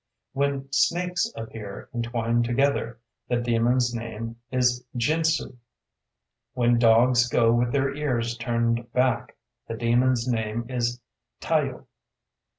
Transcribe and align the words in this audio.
"When 0.33 0.67
snakes 0.71 1.31
appear 1.35 1.87
entwined 1.93 2.45
together, 2.45 2.99
the 3.27 3.35
demon's 3.37 3.93
name 3.93 4.37
is 4.49 4.83
Jinzu. 4.97 5.57
"When 6.55 6.79
dogs 6.79 7.29
go 7.29 7.51
with 7.53 7.71
their 7.71 7.93
ears 7.93 8.35
turned 8.35 8.91
back, 8.93 9.37
the 9.67 9.75
demon's 9.77 10.27
name 10.27 10.65
is 10.67 10.99
Taiyō. 11.39 11.85